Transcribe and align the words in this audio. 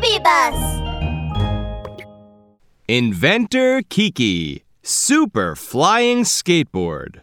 Baby 0.00 0.22
Bus! 0.22 0.80
Inventor 2.86 3.82
Kiki, 3.88 4.64
Super 4.82 5.56
Flying 5.56 6.22
Skateboard. 6.22 7.20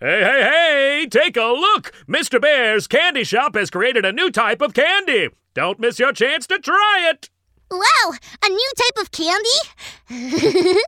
Hey, 0.00 0.22
hey, 0.22 0.42
hey! 0.42 1.06
Take 1.10 1.36
a 1.36 1.44
look! 1.44 1.92
Mr. 2.08 2.40
Bear's 2.40 2.86
Candy 2.86 3.24
Shop 3.24 3.54
has 3.54 3.70
created 3.70 4.04
a 4.04 4.12
new 4.12 4.30
type 4.30 4.62
of 4.62 4.74
candy. 4.74 5.28
Don't 5.52 5.78
miss 5.78 5.98
your 5.98 6.12
chance 6.12 6.46
to 6.48 6.58
try 6.58 7.10
it. 7.10 7.28
Wow, 7.70 8.12
a 8.42 8.48
new 8.48 8.72
type 8.76 9.02
of 9.02 9.10
candy? 9.10 9.60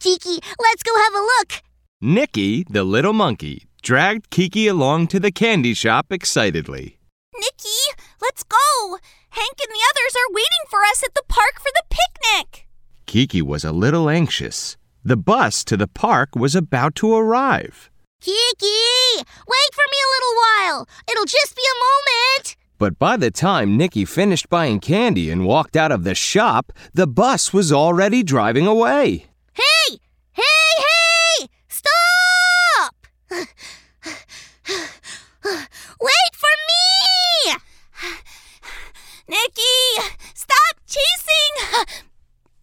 Kiki, 0.00 0.40
let's 0.60 0.82
go 0.82 0.96
have 0.96 1.14
a 1.14 1.18
look. 1.18 1.62
Nicky, 2.00 2.64
the 2.64 2.84
little 2.84 3.12
monkey, 3.12 3.66
dragged 3.82 4.30
Kiki 4.30 4.66
along 4.66 5.06
to 5.08 5.20
the 5.20 5.30
candy 5.32 5.74
shop 5.74 6.06
excitedly. 6.10 6.98
Nicky, 7.38 8.02
let's 8.20 8.42
go! 8.42 8.98
Hank 9.32 9.56
and 9.64 9.72
the 9.72 9.84
others 9.90 10.14
are 10.14 10.32
waiting 10.32 10.64
for 10.68 10.80
us 10.84 11.02
at 11.02 11.14
the 11.14 11.24
park 11.28 11.54
for 11.58 11.70
the 11.74 11.84
picnic. 11.88 12.68
Kiki 13.06 13.42
was 13.42 13.64
a 13.64 13.72
little 13.72 14.08
anxious. 14.08 14.76
The 15.04 15.16
bus 15.16 15.64
to 15.64 15.76
the 15.76 15.88
park 15.88 16.36
was 16.36 16.54
about 16.54 16.94
to 16.96 17.14
arrive. 17.14 17.90
Kiki, 18.20 19.16
wait 19.18 19.72
for 19.72 19.86
me 19.90 19.98
a 20.04 20.12
little 20.14 20.36
while. 20.44 20.88
It'll 21.10 21.24
just 21.24 21.56
be 21.56 21.62
a 21.62 21.80
moment. 21.82 22.56
But 22.78 22.98
by 22.98 23.16
the 23.16 23.30
time 23.30 23.76
Nicky 23.76 24.04
finished 24.04 24.48
buying 24.48 24.80
candy 24.80 25.30
and 25.30 25.46
walked 25.46 25.76
out 25.76 25.92
of 25.92 26.04
the 26.04 26.14
shop, 26.14 26.72
the 26.92 27.06
bus 27.06 27.52
was 27.52 27.72
already 27.72 28.22
driving 28.22 28.66
away. 28.66 29.26
Hey! 29.54 29.98
Hey, 30.32 30.42
hey! 30.78 31.48
Stop! 31.68 32.94
Wait 36.00 36.32
for 36.34 36.54
me! 36.70 37.54
Nicky, 39.28 40.12
stop 40.34 40.76
chasing! 40.86 41.86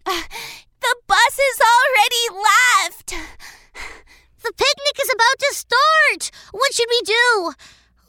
The 0.05 0.95
bus 1.07 1.39
is 1.51 1.59
already 1.61 2.25
left. 2.49 3.09
The 4.41 4.53
picnic 4.53 4.95
is 5.01 5.11
about 5.13 5.39
to 5.39 5.53
start. 5.53 6.31
What 6.51 6.73
should 6.73 6.87
we 6.89 7.01
do? 7.39 7.53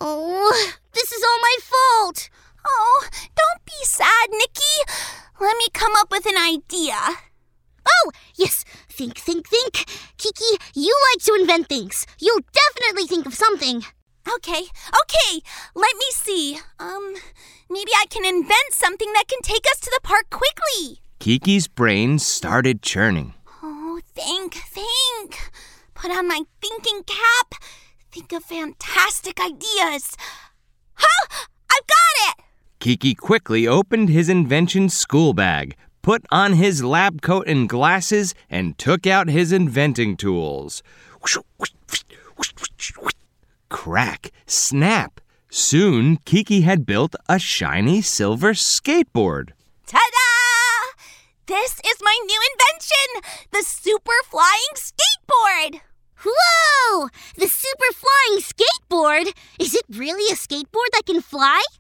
Oh, 0.01 0.73
this 0.93 1.13
is 1.13 1.23
all 1.23 1.41
my 1.41 1.57
fault. 1.61 2.31
Oh, 2.67 3.09
don't 3.37 3.65
be 3.65 3.85
sad, 3.85 4.31
Nicky. 4.31 4.93
Let 5.41 5.57
me 5.57 5.67
come 5.73 5.93
up 5.97 6.11
with 6.11 6.27
an 6.27 6.37
idea. 6.37 6.97
Oh, 7.87 8.11
yes. 8.35 8.65
Think, 8.89 9.17
think, 9.17 9.49
think. 9.49 9.87
Kiki, 10.19 10.59
you 10.75 10.95
like 11.13 11.25
to 11.25 11.37
invent 11.41 11.69
things. 11.69 12.07
You'll 12.19 12.45
definitely 12.53 13.07
think 13.07 13.27
of 13.27 13.35
something. 13.35 13.83
Okay, 14.37 14.63
okay. 15.03 15.41
Let 15.75 15.97
me 15.97 16.05
see. 16.11 16.59
Um, 16.79 17.15
maybe 17.71 17.91
I 17.99 18.05
can 18.11 18.25
invent 18.25 18.73
something 18.73 19.13
that 19.15 19.29
can 19.29 19.41
take 19.43 19.65
us 19.73 19.81
to 19.81 19.91
the 19.95 20.07
park 20.07 20.29
quickly. 20.31 21.01
Kiki's 21.19 21.69
brain 21.69 22.19
started 22.19 22.83
churning. 22.83 23.35
Oh, 23.63 24.01
think, 24.15 24.55
think. 24.55 25.51
Put 25.95 26.11
on 26.11 26.29
my 26.29 26.43
thinking 26.61 27.03
cap. 27.05 27.55
Think 28.13 28.33
of 28.33 28.43
fantastic 28.43 29.41
ideas. 29.41 30.17
Huh! 30.95 31.47
I've 31.71 31.87
got 31.87 32.39
it! 32.39 32.45
Kiki 32.81 33.15
quickly 33.15 33.69
opened 33.69 34.09
his 34.09 34.29
invention 34.29 34.89
school 34.89 35.33
bag, 35.33 35.77
put 36.03 36.25
on 36.31 36.55
his 36.55 36.83
lab 36.83 37.23
coat 37.23 37.47
and 37.47 37.69
glasses, 37.69 38.35
and 38.49 38.77
took 38.79 39.07
out 39.07 39.29
his 39.29 39.53
inventing 39.53 40.17
tools. 40.17 40.83
Crack, 43.69 44.33
snap. 44.47 45.21
Soon, 45.49 46.17
Kiki 46.25 46.63
had 46.63 46.85
built 46.85 47.15
a 47.29 47.39
shiny 47.39 48.03
silver 48.03 48.55
skateboard. 48.55 49.51
Ta 49.87 49.99
da! 49.99 51.03
This 51.47 51.81
is 51.87 51.97
my 52.03 52.17
new 52.27 52.41
invention 52.53 53.31
the 53.53 53.63
super 53.63 54.19
flying 54.29 54.75
skateboard. 54.75 55.81
Whoa! 56.25 57.09
The 57.37 57.49
super 57.49 57.93
flying 57.95 58.41
skateboard? 58.41 59.33
Is 59.59 59.75
it 59.75 59.85
really 59.89 60.31
a 60.33 60.37
skateboard 60.37 60.91
that 60.93 61.07
can 61.07 61.21
fly? 61.21 61.63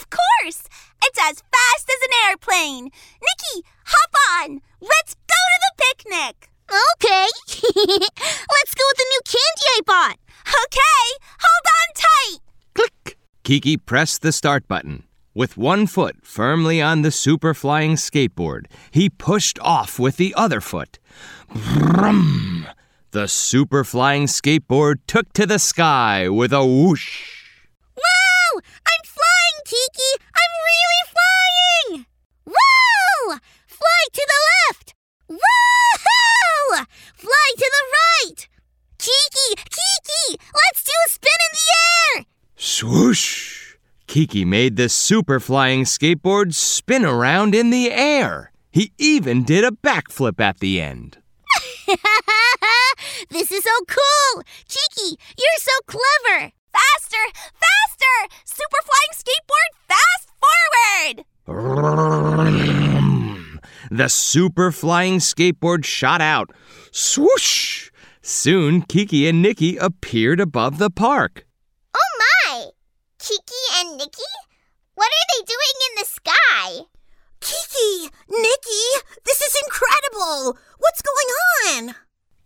Of 0.00 0.08
course! 0.08 0.62
It's 1.04 1.18
as 1.20 1.42
fast 1.52 1.90
as 1.90 2.00
an 2.02 2.28
airplane. 2.28 2.84
Nicky, 2.84 3.66
hop 3.84 4.10
on! 4.40 4.60
Let's 4.80 5.14
go 5.14 5.40
to 5.52 5.58
the 5.60 5.82
picnic! 5.84 6.48
Okay. 6.70 7.26
Let's 7.76 8.74
go 8.74 8.84
with 8.88 8.96
the 8.96 9.10
new 9.10 9.20
candy 9.26 9.66
I 9.76 9.80
bought. 9.84 10.18
Okay, 10.48 11.04
hold 11.38 11.66
on 11.78 11.88
tight! 11.94 12.38
Click! 12.74 13.18
Kiki 13.42 13.76
pressed 13.76 14.22
the 14.22 14.32
start 14.32 14.66
button. 14.66 15.04
With 15.34 15.56
one 15.58 15.86
foot 15.86 16.16
firmly 16.22 16.80
on 16.80 17.02
the 17.02 17.10
super 17.10 17.52
flying 17.52 17.96
skateboard, 17.96 18.66
he 18.90 19.10
pushed 19.10 19.58
off 19.60 19.98
with 19.98 20.16
the 20.16 20.32
other 20.36 20.60
foot. 20.60 20.98
Brum! 21.52 22.66
The 23.14 23.28
super 23.28 23.84
flying 23.84 24.26
skateboard 24.26 24.96
took 25.06 25.32
to 25.34 25.46
the 25.46 25.60
sky 25.60 26.28
with 26.28 26.52
a 26.52 26.66
whoosh. 26.66 27.46
Wow! 27.96 28.60
I'm 28.60 29.04
flying, 29.04 29.58
Kiki! 29.64 30.24
I'm 30.34 30.54
really 30.66 31.04
flying! 31.14 32.06
Whoa! 32.44 33.38
Fly 33.68 34.02
to 34.14 34.26
the 34.26 34.40
left! 34.50 34.94
Whoa! 35.28 36.84
Fly 37.14 37.52
to 37.56 37.70
the 37.76 37.84
right! 37.94 38.48
Kiki! 38.98 39.62
Kiki! 39.70 40.42
Let's 40.52 40.82
do 40.82 40.90
a 41.06 41.08
spin 41.08 41.38
in 41.38 41.52
the 41.54 42.18
air! 42.18 42.24
Swoosh! 42.56 43.76
Kiki 44.08 44.44
made 44.44 44.74
the 44.74 44.88
super 44.88 45.38
flying 45.38 45.84
skateboard 45.84 46.52
spin 46.52 47.04
around 47.04 47.54
in 47.54 47.70
the 47.70 47.92
air. 47.92 48.50
He 48.72 48.90
even 48.98 49.44
did 49.44 49.62
a 49.62 49.70
backflip 49.70 50.40
at 50.40 50.58
the 50.58 50.80
end. 50.80 51.18
this 53.30 53.50
is 53.52 53.62
so 53.62 53.70
cool! 53.86 54.42
Kiki, 54.68 55.18
you're 55.36 55.58
so 55.58 55.72
clever! 55.86 56.52
Faster! 56.72 57.24
Faster! 57.52 58.28
Super 58.44 58.80
flying 58.84 59.12
skateboard, 59.12 59.70
fast 59.88 60.30
forward! 60.40 61.24
The 63.94 64.08
super 64.08 64.72
flying 64.72 65.20
skateboard 65.20 65.84
shot 65.84 66.20
out. 66.20 66.50
Swoosh! 66.90 67.92
Soon, 68.22 68.82
Kiki 68.82 69.28
and 69.28 69.40
Nicky 69.40 69.76
appeared 69.76 70.40
above 70.40 70.78
the 70.78 70.90
park. 70.90 71.46
Oh 71.94 72.10
my! 72.18 72.70
Kiki 73.20 73.62
and 73.76 73.96
Nicky? 73.96 74.32
What 74.96 75.06
are 75.06 75.26
they 75.30 75.44
doing 75.44 75.76
in 75.86 75.94
the 76.00 76.06
sky? 76.06 76.86
Kiki! 77.38 78.10
Nicky! 78.30 79.06
This 79.24 79.40
is 79.40 79.62
incredible! 79.62 80.58
What's 80.78 81.00
going 81.00 81.86
on? 81.86 81.94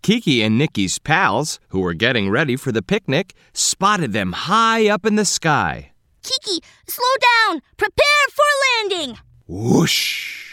Kiki 0.02 0.42
and 0.42 0.58
Nicky's 0.58 0.98
pals, 0.98 1.60
who 1.68 1.80
were 1.80 1.94
getting 1.94 2.28
ready 2.28 2.56
for 2.56 2.72
the 2.72 2.82
picnic, 2.82 3.32
spotted 3.54 4.12
them 4.12 4.32
high 4.32 4.86
up 4.86 5.06
in 5.06 5.14
the 5.14 5.24
sky. 5.24 5.92
Kiki, 6.22 6.62
slow 6.86 7.14
down! 7.48 7.62
Prepare 7.78 8.26
for 8.34 8.44
landing! 8.90 9.18
Whoosh! 9.46 10.47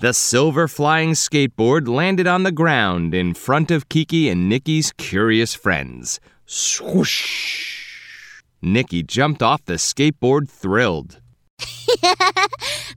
The 0.00 0.14
silver 0.14 0.68
flying 0.68 1.14
skateboard 1.14 1.88
landed 1.88 2.28
on 2.28 2.44
the 2.44 2.52
ground 2.52 3.16
in 3.16 3.34
front 3.34 3.72
of 3.72 3.88
Kiki 3.88 4.28
and 4.28 4.48
Nicky's 4.48 4.92
curious 4.92 5.56
friends. 5.56 6.20
Swoosh! 6.46 8.40
Nicky 8.62 9.02
jumped 9.02 9.42
off 9.42 9.64
the 9.64 9.72
skateboard 9.72 10.48
thrilled. 10.48 11.20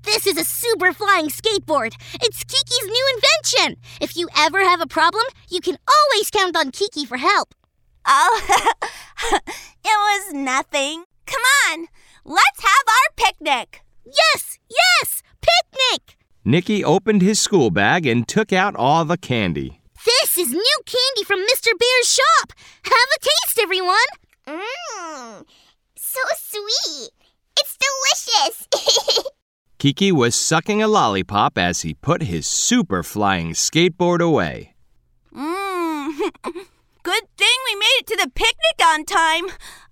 this 0.04 0.28
is 0.28 0.38
a 0.38 0.46
super 0.46 0.94
flying 0.94 1.30
skateboard. 1.30 1.96
It's 2.22 2.44
Kiki's 2.44 2.86
new 2.86 3.16
invention. 3.16 3.82
If 4.00 4.16
you 4.16 4.30
ever 4.38 4.60
have 4.60 4.80
a 4.80 4.86
problem, 4.86 5.24
you 5.50 5.60
can 5.60 5.80
always 5.88 6.30
count 6.30 6.56
on 6.56 6.70
Kiki 6.70 7.08
for 7.08 7.18
help. 7.18 7.56
Oh, 8.06 8.70
it 9.32 9.44
was 9.86 10.34
nothing. 10.34 11.06
Come 11.26 11.42
on, 11.68 11.88
let's 12.26 12.62
have 12.62 12.86
our 12.88 13.10
picnic. 13.16 13.82
Yes, 14.06 14.60
yes, 14.70 15.24
picnic! 15.42 16.21
Nicky 16.44 16.84
opened 16.84 17.22
his 17.22 17.40
school 17.40 17.70
bag 17.70 18.08
and 18.08 18.28
took 18.28 18.52
out 18.52 18.76
all 18.76 19.06
the 19.06 19.18
candy. 19.18 19.82
This 20.04 20.40
is 20.40 20.52
new 20.52 20.78
candy 20.86 21.24
from 21.24 21.40
Mr. 21.40 21.70
Bear's 21.78 22.10
shop. 22.10 22.54
Have 22.84 22.94
a 22.94 23.20
taste, 23.20 23.60
everyone. 23.62 23.98
Mmm, 24.48 25.46
so 25.96 26.20
sweet. 26.38 27.12
It's 27.60 27.78
delicious. 27.78 29.24
Kiki 29.78 30.12
was 30.12 30.34
sucking 30.34 30.82
a 30.82 30.88
lollipop 30.88 31.60
as 31.60 31.82
he 31.82 31.94
put 31.94 32.24
his 32.24 32.48
super 32.48 33.04
flying 33.04 33.52
skateboard 33.52 34.20
away. 34.20 34.74
Mmm, 35.32 36.18
good 37.04 37.24
thing 37.38 37.58
we 37.66 37.76
made 37.76 37.98
it 38.00 38.08
to 38.08 38.18
the 38.18 38.32
picnic 38.34 38.84
on 38.84 39.06
time. 39.06 39.46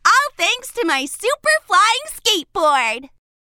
All 0.04 0.30
thanks 0.36 0.72
to 0.74 0.84
my 0.84 1.06
super 1.06 1.56
flying 1.68 2.06
skateboard. 2.08 3.10